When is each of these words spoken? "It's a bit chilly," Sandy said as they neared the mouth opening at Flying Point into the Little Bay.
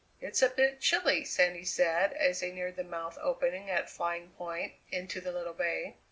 "It's 0.19 0.41
a 0.41 0.49
bit 0.49 0.79
chilly," 0.81 1.23
Sandy 1.23 1.63
said 1.63 2.13
as 2.13 2.39
they 2.39 2.51
neared 2.51 2.75
the 2.75 2.83
mouth 2.83 3.19
opening 3.21 3.69
at 3.69 3.87
Flying 3.87 4.31
Point 4.31 4.73
into 4.89 5.21
the 5.21 5.31
Little 5.31 5.53
Bay. 5.53 5.95